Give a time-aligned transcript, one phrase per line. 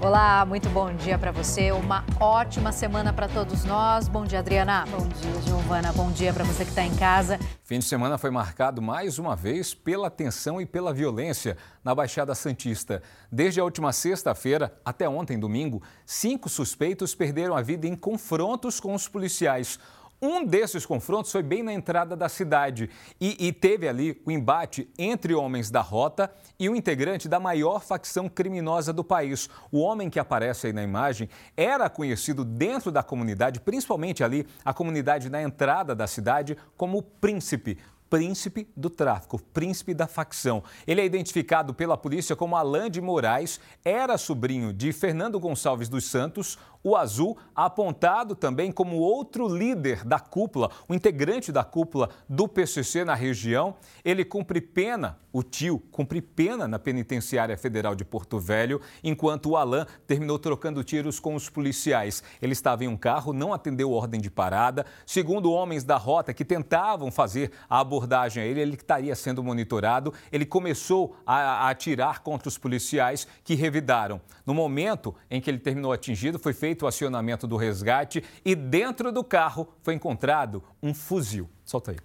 [0.00, 1.72] Olá, muito bom dia para você.
[1.72, 4.06] Uma ótima semana para todos nós.
[4.06, 4.84] Bom dia, Adriana.
[4.86, 5.92] Bom dia, Giovana.
[5.92, 7.36] Bom dia para você que está em casa.
[7.64, 12.32] Fim de semana foi marcado mais uma vez pela tensão e pela violência na Baixada
[12.36, 13.02] Santista.
[13.30, 18.94] Desde a última sexta-feira até ontem, domingo, cinco suspeitos perderam a vida em confrontos com
[18.94, 19.80] os policiais.
[20.20, 22.90] Um desses confrontos foi bem na entrada da cidade
[23.20, 26.28] e, e, teve ali o embate entre homens da rota
[26.58, 29.48] e o integrante da maior facção criminosa do país.
[29.70, 34.74] O homem que aparece aí na imagem era conhecido dentro da comunidade, principalmente ali a
[34.74, 37.78] comunidade na entrada da cidade, como Príncipe
[38.08, 40.62] príncipe do tráfico, príncipe da facção.
[40.86, 46.04] Ele é identificado pela polícia como Alain de Moraes, era sobrinho de Fernando Gonçalves dos
[46.04, 52.48] Santos, o Azul, apontado também como outro líder da cúpula, o integrante da cúpula do
[52.48, 53.76] PCC na região.
[54.04, 59.56] Ele cumpre pena, o tio cumpre pena na penitenciária federal de Porto Velho, enquanto o
[59.56, 62.22] Alain terminou trocando tiros com os policiais.
[62.40, 64.86] Ele estava em um carro, não atendeu ordem de parada.
[65.04, 70.12] Segundo homens da rota que tentavam fazer a abordagem a ele, ele estaria sendo monitorado.
[70.32, 74.20] Ele começou a, a atirar contra os policiais que revidaram.
[74.46, 78.54] No momento em que ele terminou atingido, foi feito feito o acionamento do resgate e
[78.54, 81.50] dentro do carro foi encontrado um fuzil.
[81.64, 81.98] Solta aí.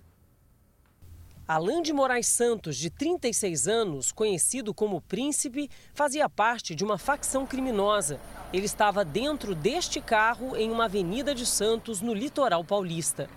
[1.48, 7.46] Alain de Moraes Santos, de 36 anos, conhecido como Príncipe, fazia parte de uma facção
[7.46, 8.20] criminosa.
[8.52, 13.30] Ele estava dentro deste carro em uma avenida de Santos, no litoral paulista.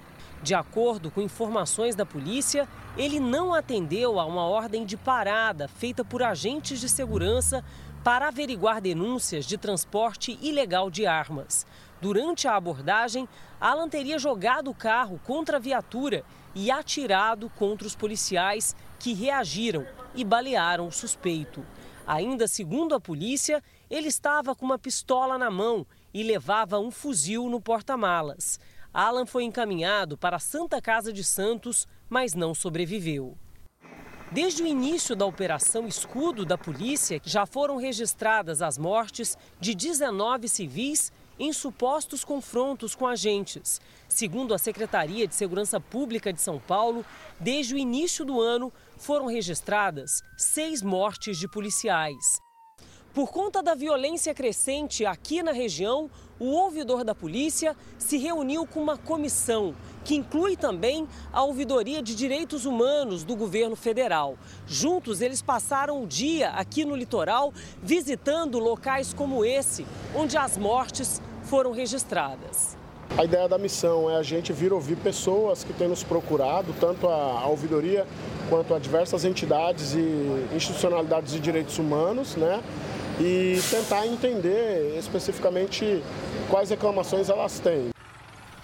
[0.42, 6.04] De acordo com informações da polícia, ele não atendeu a uma ordem de parada feita
[6.04, 7.64] por agentes de segurança
[8.06, 11.66] para averiguar denúncias de transporte ilegal de armas.
[12.00, 13.28] Durante a abordagem,
[13.60, 16.22] Alan teria jogado o carro contra a viatura
[16.54, 19.84] e atirado contra os policiais que reagiram
[20.14, 21.66] e balearam o suspeito.
[22.06, 25.84] Ainda segundo a polícia, ele estava com uma pistola na mão
[26.14, 28.60] e levava um fuzil no porta-malas.
[28.94, 33.36] Alan foi encaminhado para a Santa Casa de Santos, mas não sobreviveu.
[34.32, 40.48] Desde o início da Operação Escudo da polícia, já foram registradas as mortes de 19
[40.48, 43.80] civis em supostos confrontos com agentes.
[44.08, 47.04] Segundo a Secretaria de Segurança Pública de São Paulo,
[47.38, 52.45] desde o início do ano foram registradas seis mortes de policiais.
[53.16, 58.78] Por conta da violência crescente aqui na região, o ouvidor da polícia se reuniu com
[58.78, 64.36] uma comissão que inclui também a Ouvidoria de Direitos Humanos do governo federal.
[64.66, 71.22] Juntos, eles passaram o dia aqui no litoral visitando locais como esse, onde as mortes
[71.44, 72.76] foram registradas.
[73.16, 77.08] A ideia da missão é a gente vir ouvir pessoas que têm nos procurado, tanto
[77.08, 78.06] a, ouvidoria
[78.50, 82.62] quanto a diversas entidades e institucionalidades de direitos humanos, né?
[83.20, 86.02] E tentar entender especificamente
[86.50, 87.90] quais reclamações elas têm.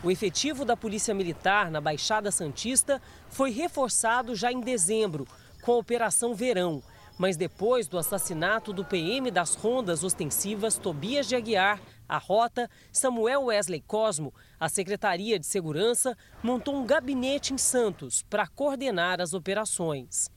[0.03, 5.27] O efetivo da Polícia Militar na Baixada Santista foi reforçado já em dezembro,
[5.63, 6.83] com a Operação Verão.
[7.17, 13.45] Mas depois do assassinato do PM das rondas ostensivas Tobias de Aguiar, a Rota, Samuel
[13.45, 20.32] Wesley Cosmo, a Secretaria de Segurança montou um gabinete em Santos para coordenar as operações.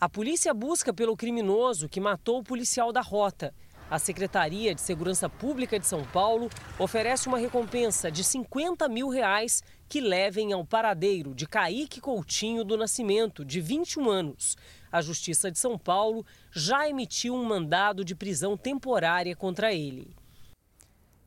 [0.00, 3.52] A polícia busca pelo criminoso que matou o policial da rota.
[3.90, 9.62] A Secretaria de Segurança Pública de São Paulo oferece uma recompensa de 50 mil reais
[9.90, 14.56] que levem ao paradeiro de Caíque Coutinho do Nascimento, de 21 anos.
[14.90, 20.16] A Justiça de São Paulo já emitiu um mandado de prisão temporária contra ele.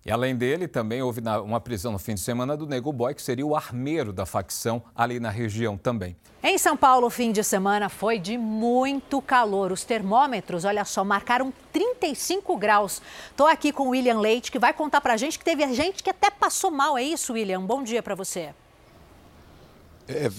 [0.06, 3.22] E além dele, também houve uma prisão no fim de semana do Nego Boy, que
[3.22, 6.18] seria o armeiro da facção ali na região também.
[6.44, 9.72] Em São Paulo, o fim de semana foi de muito calor.
[9.72, 13.02] Os termômetros, olha só, marcaram 35 graus.
[13.31, 16.03] Estou aqui com o William Leite, que vai contar para a gente que teve gente
[16.03, 16.97] que até passou mal.
[16.97, 17.62] É isso, William?
[17.62, 18.53] Bom dia para você.
[20.06, 20.30] É,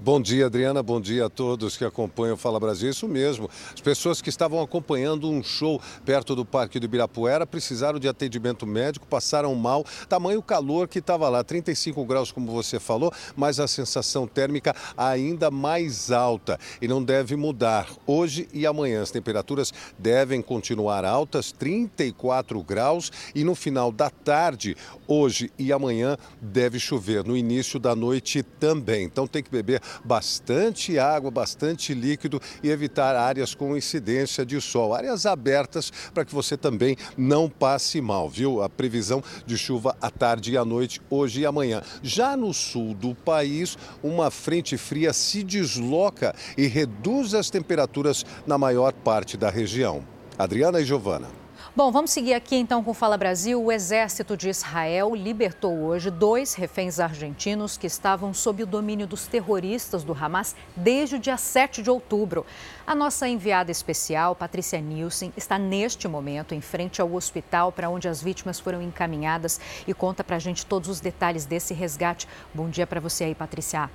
[0.00, 0.80] Bom dia, Adriana.
[0.80, 2.88] Bom dia a todos que acompanham o Fala Brasil.
[2.88, 3.50] Isso mesmo.
[3.74, 8.64] As pessoas que estavam acompanhando um show perto do Parque do Ibirapuera precisaram de atendimento
[8.64, 9.84] médico, passaram mal.
[10.08, 15.50] Tamanho calor que estava lá, 35 graus, como você falou, mas a sensação térmica ainda
[15.50, 17.88] mais alta e não deve mudar.
[18.06, 24.76] Hoje e amanhã as temperaturas devem continuar altas, 34 graus, e no final da tarde,
[25.08, 27.24] hoje e amanhã, deve chover.
[27.24, 29.02] No início da noite também.
[29.02, 34.94] Então tem que beber bastante água, bastante líquido e evitar áreas com incidência de sol,
[34.94, 38.62] áreas abertas para que você também não passe mal, viu?
[38.62, 41.82] A previsão de chuva à tarde e à noite, hoje e amanhã.
[42.02, 48.58] Já no sul do país, uma frente fria se desloca e reduz as temperaturas na
[48.58, 50.04] maior parte da região.
[50.38, 51.47] Adriana e Giovana.
[51.78, 53.62] Bom, vamos seguir aqui então com Fala Brasil.
[53.62, 59.28] O exército de Israel libertou hoje dois reféns argentinos que estavam sob o domínio dos
[59.28, 62.44] terroristas do Hamas desde o dia 7 de outubro.
[62.84, 68.08] A nossa enviada especial, Patrícia Nielsen, está neste momento em frente ao hospital para onde
[68.08, 72.26] as vítimas foram encaminhadas e conta para a gente todos os detalhes desse resgate.
[72.52, 73.88] Bom dia para você aí, Patrícia.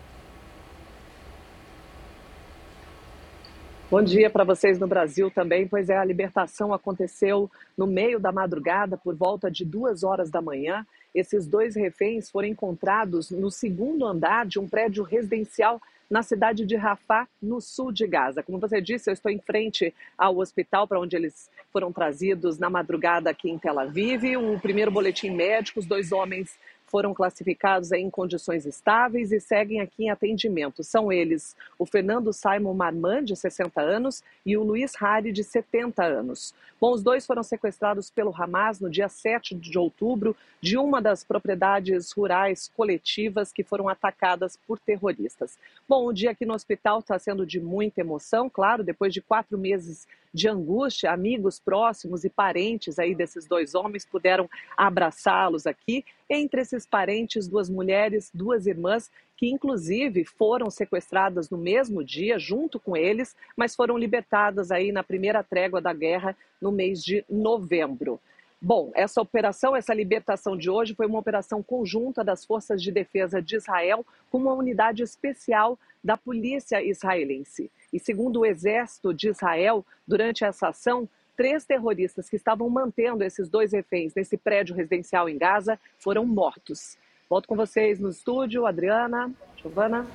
[3.94, 7.48] Bom dia para vocês no Brasil também, pois é, a libertação aconteceu
[7.78, 10.84] no meio da madrugada, por volta de duas horas da manhã.
[11.13, 15.80] Esses dois reféns foram encontrados no segundo andar de um prédio residencial
[16.10, 18.42] na cidade de Rafah, no sul de Gaza.
[18.42, 22.72] Como você disse, eu estou em frente ao hospital para onde eles foram trazidos na
[22.72, 24.38] madrugada aqui em Tel Aviv.
[24.38, 26.57] O primeiro boletim médico, os dois homens
[26.94, 30.84] foram classificados em condições estáveis e seguem aqui em atendimento.
[30.84, 36.04] São eles o Fernando Simon Marman, de 60 anos, e o Luiz Hari, de 70
[36.04, 36.54] anos.
[36.80, 41.24] Bom, os dois foram sequestrados pelo Hamas no dia 7 de outubro de uma das
[41.24, 45.57] propriedades rurais coletivas que foram atacadas por terroristas.
[45.89, 49.57] Bom, o dia aqui no hospital está sendo de muita emoção, claro, depois de quatro
[49.57, 56.03] meses de angústia, amigos próximos e parentes aí desses dois homens puderam abraçá-los aqui.
[56.30, 62.80] Entre esses parentes, duas mulheres, duas irmãs, que inclusive foram sequestradas no mesmo dia, junto
[62.80, 68.19] com eles, mas foram libertadas aí na primeira trégua da guerra no mês de novembro.
[68.65, 73.42] Bom, essa operação, essa libertação de hoje foi uma operação conjunta das Forças de Defesa
[73.42, 77.69] de Israel com uma unidade especial da polícia israelense.
[77.92, 83.50] E segundo o exército de Israel, durante essa ação, três terroristas que estavam mantendo esses
[83.50, 86.98] dois reféns nesse prédio residencial em Gaza foram mortos.
[87.30, 90.07] Volto com vocês no estúdio, Adriana, Giovana.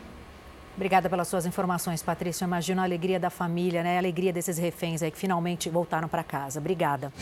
[0.74, 2.46] Obrigada pelas suas informações, Patrícia.
[2.46, 3.96] Imagino a alegria da família, né?
[3.96, 6.58] A alegria desses reféns aí que finalmente voltaram para casa.
[6.58, 7.12] Obrigada.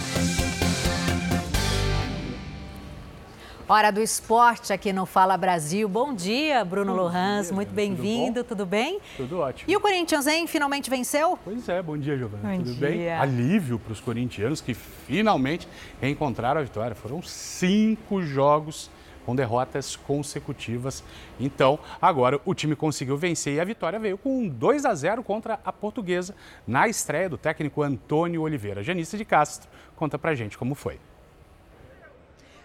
[3.68, 5.88] Hora do esporte aqui no Fala Brasil.
[5.88, 7.46] Bom dia, Bruno bom Lohans.
[7.46, 9.00] Dia, Muito bem-vindo, tudo, tudo, bem?
[9.16, 9.68] Tudo ótimo.
[9.68, 10.46] E o Corinthians, hein?
[10.46, 11.36] Finalmente venceu?
[11.42, 12.48] Pois é, bom dia, Giovana.
[12.48, 12.88] Bom tudo dia.
[12.88, 13.10] bem?
[13.12, 15.66] Alívio para os corintianos que finalmente
[16.00, 16.94] encontraram a vitória.
[16.94, 18.88] Foram cinco jogos
[19.24, 21.02] com derrotas consecutivas.
[21.40, 25.58] Então, agora o time conseguiu vencer e a vitória veio com 2 a 0 contra
[25.64, 28.84] a Portuguesa na estreia do técnico Antônio Oliveira.
[28.84, 31.00] Janice de Castro conta pra gente como foi.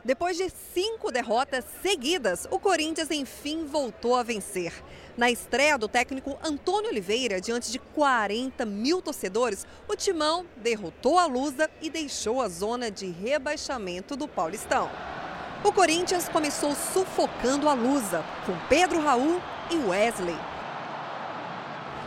[0.04, 4.74] Depois de cinco derrotas seguidas, o Corinthians enfim voltou a vencer.
[5.16, 11.28] Na estreia do técnico Antônio Oliveira, diante de 40 mil torcedores, o Timão derrotou a
[11.28, 14.90] Lusa e deixou a zona de rebaixamento do Paulistão.
[15.64, 19.40] O Corinthians começou sufocando a Lusa, com Pedro Raul
[19.70, 20.38] e Wesley.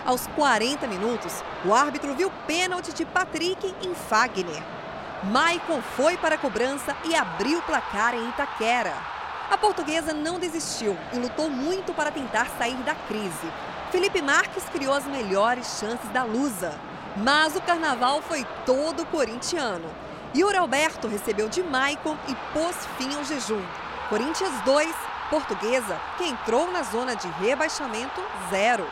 [0.04, 4.62] Aos 40 minutos, o árbitro viu pênalti de Patrick em Fagner.
[5.30, 8.92] Maicon foi para a cobrança e abriu o placar em Itaquera.
[9.50, 13.50] A portuguesa não desistiu e lutou muito para tentar sair da crise.
[13.90, 16.78] Felipe Marques criou as melhores chances da Lusa.
[17.16, 19.88] Mas o carnaval foi todo corintiano.
[20.36, 23.62] Yuri Alberto recebeu de Maicon e pôs fim ao jejum.
[24.10, 24.94] Corinthians 2,
[25.30, 28.20] Portuguesa, que entrou na zona de rebaixamento,
[28.50, 28.86] 0.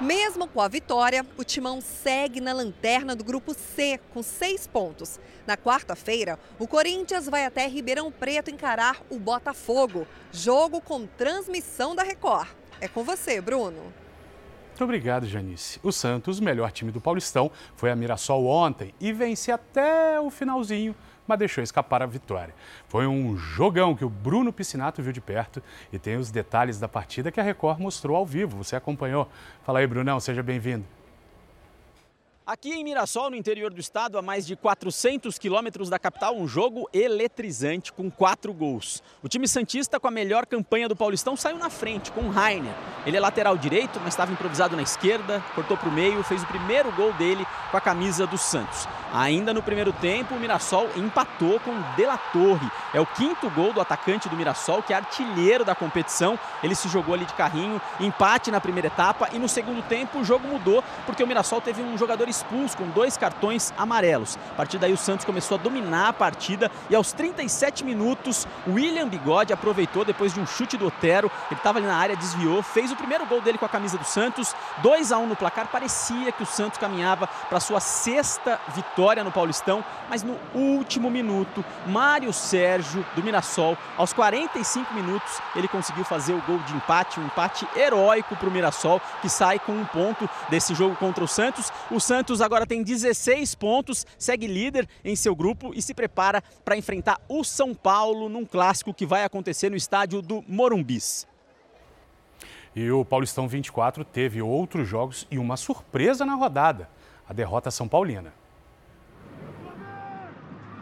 [0.00, 5.18] Mesmo com a vitória, o Timão segue na lanterna do grupo C, com seis pontos.
[5.46, 10.06] Na quarta-feira, o Corinthians vai até Ribeirão Preto encarar o Botafogo.
[10.30, 12.48] Jogo com transmissão da Record.
[12.78, 13.90] É com você, Bruno.
[14.68, 15.80] Muito obrigado, Janice.
[15.82, 20.94] O Santos, melhor time do Paulistão, foi a Mirassol ontem e vence até o finalzinho
[21.26, 22.54] mas deixou escapar a vitória.
[22.88, 26.88] Foi um jogão que o Bruno Piscinato viu de perto e tem os detalhes da
[26.88, 28.56] partida que a Record mostrou ao vivo.
[28.62, 29.28] Você acompanhou.
[29.64, 30.95] Fala aí, Brunão, seja bem-vindo.
[32.46, 36.46] Aqui em Mirassol, no interior do estado, a mais de 400 quilômetros da capital, um
[36.46, 39.02] jogo eletrizante com quatro gols.
[39.20, 42.72] O time Santista, com a melhor campanha do Paulistão, saiu na frente com o Rainer.
[43.04, 46.46] Ele é lateral direito, mas estava improvisado na esquerda, cortou para o meio, fez o
[46.46, 48.86] primeiro gol dele com a camisa do Santos.
[49.12, 52.70] Ainda no primeiro tempo, o Mirassol empatou com De La Torre.
[52.92, 56.38] É o quinto gol do atacante do Mirassol, que é artilheiro da competição.
[56.62, 60.24] Ele se jogou ali de carrinho, empate na primeira etapa e no segundo tempo o
[60.24, 64.38] jogo mudou porque o Mirassol teve um jogador expulso com dois cartões amarelos.
[64.52, 69.08] A partir daí o Santos começou a dominar a partida e aos 37 minutos William
[69.08, 71.30] Bigode aproveitou depois de um chute do Otero.
[71.50, 74.04] Ele estava ali na área, desviou, fez o primeiro gol dele com a camisa do
[74.04, 74.54] Santos.
[74.82, 75.68] 2 a 1 no placar.
[75.68, 81.64] Parecia que o Santos caminhava para sua sexta vitória no Paulistão, mas no último minuto,
[81.86, 87.26] Mário Sérgio do Mirassol, aos 45 minutos, ele conseguiu fazer o gol de empate, um
[87.26, 91.72] empate heróico para o Mirassol, que sai com um ponto desse jogo contra o Santos.
[91.90, 96.42] O Santos Santos agora tem 16 pontos, segue líder em seu grupo e se prepara
[96.64, 101.24] para enfrentar o São Paulo num clássico que vai acontecer no estádio do Morumbis.
[102.74, 106.90] E o Paulistão 24 teve outros jogos e uma surpresa na rodada:
[107.28, 108.34] a derrota São Paulina.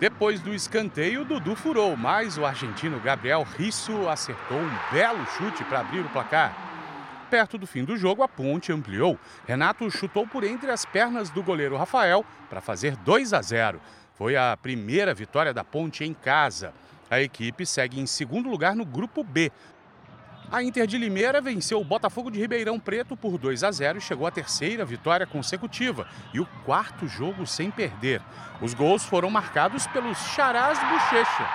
[0.00, 5.80] Depois do escanteio, Dudu furou, mas o argentino Gabriel Risso acertou um belo chute para
[5.80, 6.63] abrir o placar.
[7.34, 9.18] Perto do fim do jogo, a ponte ampliou.
[9.44, 13.80] Renato chutou por entre as pernas do goleiro Rafael para fazer 2 a 0.
[14.14, 16.72] Foi a primeira vitória da ponte em casa.
[17.10, 19.50] A equipe segue em segundo lugar no grupo B,
[20.52, 24.00] a Inter de Limeira venceu o Botafogo de Ribeirão Preto por 2 a 0 e
[24.00, 28.22] chegou à terceira vitória consecutiva e o quarto jogo sem perder.
[28.60, 31.48] Os gols foram marcados pelos Charás Bochecha,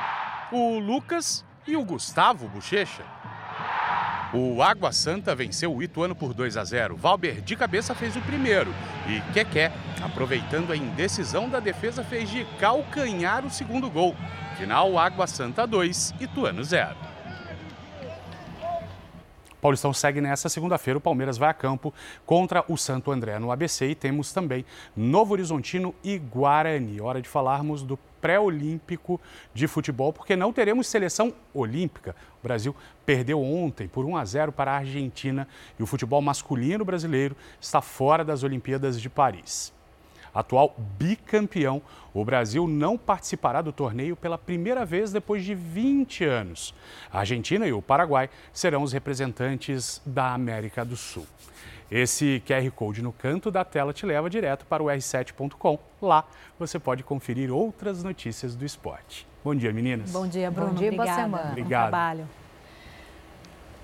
[0.52, 3.19] o Lucas e o Gustavo Bochecha.
[4.32, 6.96] O Água Santa venceu o Ituano por 2 a 0.
[6.96, 8.72] Valber de cabeça fez o primeiro
[9.08, 9.72] e Keké,
[10.04, 14.16] aproveitando a indecisão da defesa, fez de calcanhar o segundo gol.
[14.56, 17.09] Final Água Santa 2, Ituano 0.
[19.62, 20.98] Paulistão segue nessa segunda-feira.
[20.98, 21.94] O Palmeiras vai a campo
[22.26, 27.02] contra o Santo André no ABC e temos também Novo Horizontino e Guarani.
[27.02, 29.20] Hora de falarmos do pré-olímpico
[29.54, 32.16] de futebol, porque não teremos seleção olímpica.
[32.42, 32.76] O Brasil
[33.06, 35.48] perdeu ontem por 1 a 0 para a Argentina
[35.80, 39.78] e o futebol masculino brasileiro está fora das Olimpíadas de Paris
[40.34, 41.82] atual bicampeão,
[42.14, 46.74] o Brasil não participará do torneio pela primeira vez depois de 20 anos.
[47.12, 51.26] A Argentina e o Paraguai serão os representantes da América do Sul.
[51.92, 55.80] Esse QR Code no canto da tela te leva direto para o r7.com.
[56.02, 56.24] Lá
[56.58, 59.28] você pode conferir outras notícias do esporte.
[59.44, 60.12] Bom dia, meninas.
[60.12, 60.72] Bom dia, Bruno.
[60.72, 61.12] Bom dia, Obrigada.
[61.14, 61.50] boa semana.
[61.50, 61.86] Obrigado.
[61.86, 62.39] Bom trabalho.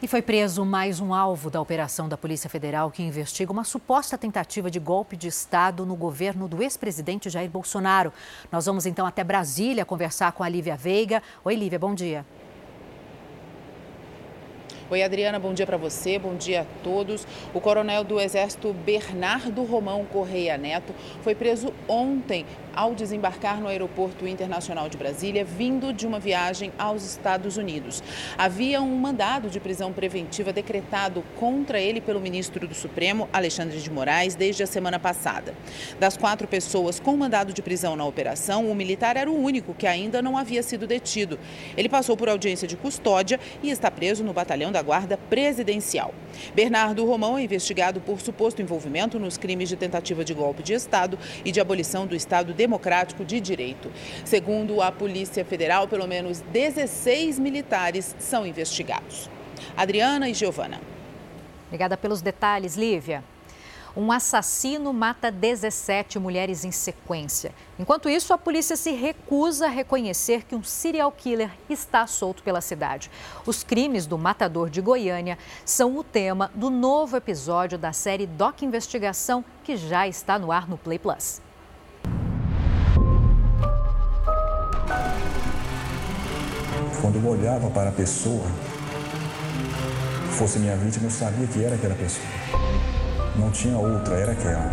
[0.05, 4.15] E foi preso mais um alvo da operação da Polícia Federal que investiga uma suposta
[4.15, 8.13] tentativa de golpe de Estado no governo do ex-presidente Jair Bolsonaro.
[8.51, 11.23] Nós vamos então até Brasília conversar com a Lívia Veiga.
[11.43, 12.23] Oi, Lívia, bom dia.
[14.87, 17.25] Oi, Adriana, bom dia para você, bom dia a todos.
[17.55, 24.27] O coronel do Exército Bernardo Romão Correia Neto foi preso ontem ao desembarcar no Aeroporto
[24.27, 28.03] Internacional de Brasília, vindo de uma viagem aos Estados Unidos.
[28.37, 33.89] Havia um mandado de prisão preventiva decretado contra ele pelo ministro do Supremo, Alexandre de
[33.89, 35.55] Moraes, desde a semana passada.
[35.99, 39.87] Das quatro pessoas com mandado de prisão na operação, o militar era o único que
[39.87, 41.39] ainda não havia sido detido.
[41.77, 46.13] Ele passou por audiência de custódia e está preso no batalhão da Guarda Presidencial.
[46.53, 51.17] Bernardo Romão é investigado por suposto envolvimento nos crimes de tentativa de golpe de Estado
[51.45, 53.89] e de abolição do Estado democrático de direito.
[54.25, 59.29] Segundo a Polícia Federal, pelo menos 16 militares são investigados.
[59.77, 60.81] Adriana e Giovana.
[61.67, 63.23] Obrigada pelos detalhes, Lívia.
[63.97, 67.53] Um assassino mata 17 mulheres em sequência.
[67.79, 72.59] Enquanto isso, a polícia se recusa a reconhecer que um serial killer está solto pela
[72.59, 73.09] cidade.
[73.45, 78.63] Os crimes do matador de Goiânia são o tema do novo episódio da série Doc
[78.63, 81.41] Investigação, que já está no ar no Play Plus.
[86.99, 88.45] Quando eu olhava para a pessoa,
[90.31, 92.64] fosse minha vítima, eu sabia que era aquela pessoa.
[93.37, 94.71] Não tinha outra, era aquela.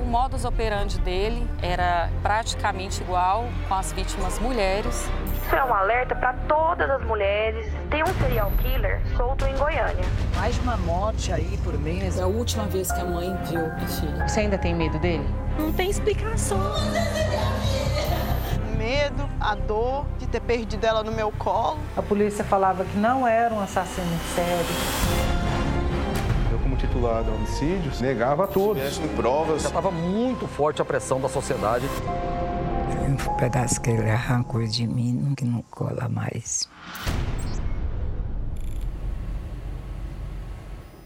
[0.00, 5.08] O modus operandi dele era praticamente igual com as vítimas mulheres.
[5.44, 7.70] Isso é um alerta para todas as mulheres.
[7.90, 10.04] Tem um serial killer solto em Goiânia.
[10.36, 12.18] Mais de uma morte aí por mês.
[12.18, 14.26] É a última vez que a mãe viu a filha.
[14.26, 15.26] Você ainda tem medo dele?
[15.58, 16.58] Não tem explicação.
[18.78, 21.78] Medo, a dor de ter perdido ela no meu colo.
[21.94, 25.31] A polícia falava que não era um assassino sério
[26.82, 28.80] como titular do homicídio, negava tudo.
[28.90, 29.62] Se provas.
[29.62, 31.86] Já estava muito forte a pressão da sociedade.
[33.08, 36.68] Um pedaço que ele arrancou de mim, que não cola mais.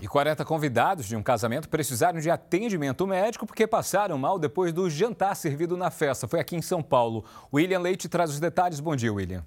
[0.00, 4.88] E 40 convidados de um casamento precisaram de atendimento médico porque passaram mal depois do
[4.88, 6.28] jantar servido na festa.
[6.28, 7.25] Foi aqui em São Paulo.
[7.52, 8.78] William Leite traz os detalhes.
[8.78, 9.45] Bom dia, William.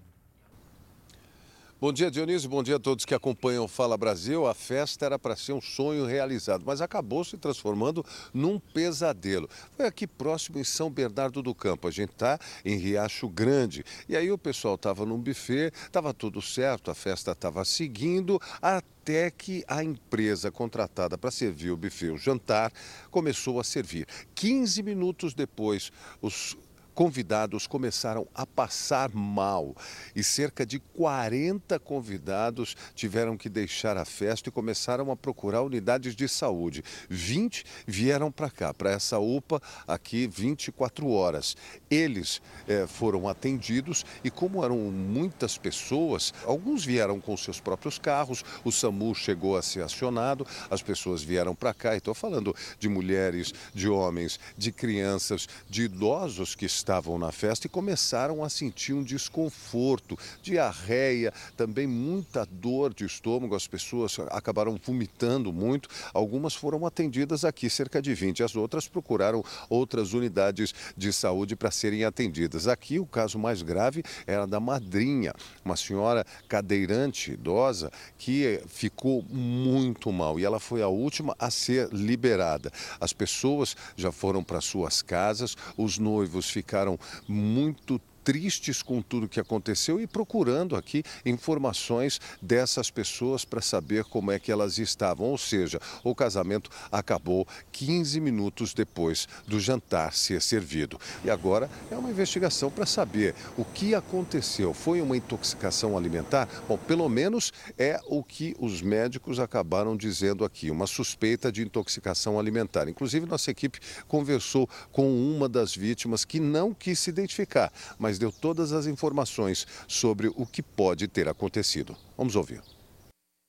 [1.82, 2.50] Bom dia, Dionísio.
[2.50, 4.46] Bom dia a todos que acompanham o Fala Brasil.
[4.46, 9.50] A festa era para ser um sonho realizado, mas acabou se transformando num pesadelo.
[9.78, 11.88] Foi aqui próximo em São Bernardo do Campo.
[11.88, 13.86] A gente está em Riacho Grande.
[14.10, 19.32] E aí o pessoal estava num buffet, estava tudo certo, a festa estava seguindo, até
[19.32, 22.74] que a empresa contratada para servir o buffet, o jantar,
[23.10, 24.06] começou a servir.
[24.36, 26.58] 15 minutos depois, os
[26.94, 29.74] convidados começaram a passar mal
[30.14, 36.16] e cerca de 40 convidados tiveram que deixar a festa e começaram a procurar unidades
[36.16, 36.84] de saúde.
[37.10, 41.56] 20 vieram para cá, para essa UPA aqui 24 horas.
[41.90, 48.44] Eles eh, foram atendidos e como eram muitas pessoas, alguns vieram com seus próprios carros,
[48.64, 51.96] o SAMU chegou a ser acionado, as pessoas vieram para cá.
[51.96, 57.68] Estou falando de mulheres, de homens, de crianças, de idosos que estão estavam na festa
[57.68, 63.56] e começaram a sentir um desconforto, diarreia, também muita dor de estômago.
[63.56, 65.88] As pessoas acabaram vomitando muito.
[66.12, 68.42] Algumas foram atendidas aqui, cerca de 20.
[68.42, 72.68] As outras procuraram outras unidades de saúde para serem atendidas.
[72.68, 75.32] Aqui, o caso mais grave era da madrinha,
[75.64, 81.88] uma senhora cadeirante, idosa, que ficou muito mal e ela foi a última a ser
[81.92, 82.72] liberada.
[83.00, 88.00] As pessoas já foram para suas casas, os noivos ficaram ficaram muito
[88.30, 94.38] tristes com tudo que aconteceu e procurando aqui informações dessas pessoas para saber como é
[94.38, 95.26] que elas estavam.
[95.26, 101.00] Ou seja, o casamento acabou 15 minutos depois do jantar ser servido.
[101.26, 104.76] E agora é uma investigação para saber o que aconteceu.
[104.76, 106.48] Foi uma intoxicação alimentar?
[106.68, 112.40] Bom, pelo menos é o que os médicos acabaram dizendo aqui, uma suspeita de intoxicação
[112.40, 112.88] alimentar.
[112.88, 117.74] Inclusive, nossa equipe conversou com uma das vítimas que não quis se identificar,
[118.20, 121.96] deu todas as informações sobre o que pode ter acontecido.
[122.18, 122.62] Vamos ouvir.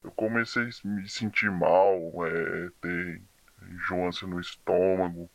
[0.02, 1.96] Eu comecei a me sentir mal,
[2.26, 3.22] é, ter
[3.70, 5.28] enjoância no estômago,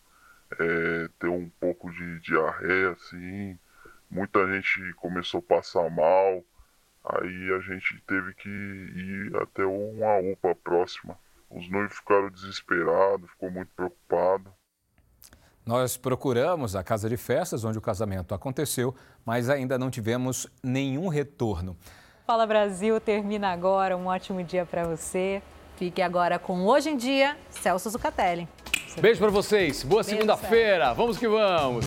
[0.60, 3.60] é, ter um pouco de diarreia, assim.
[4.10, 6.44] Muita gente começou a passar mal.
[7.04, 11.18] Aí a gente teve que ir até uma UPA próxima.
[11.50, 14.52] Os noivos ficaram desesperados, ficou muito preocupado.
[15.66, 18.94] Nós procuramos a casa de festas onde o casamento aconteceu,
[19.26, 21.76] mas ainda não tivemos nenhum retorno.
[22.28, 23.98] Fala Brasil termina agora.
[23.98, 25.42] Um ótimo dia para você.
[25.76, 28.48] Fique agora com Hoje em Dia, Celso Zucatelli.
[29.02, 29.84] Beijo para vocês.
[29.84, 30.94] Boa segunda-feira.
[30.94, 31.84] Vamos que vamos.